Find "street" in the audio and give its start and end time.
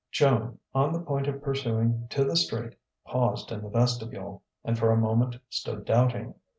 2.35-2.73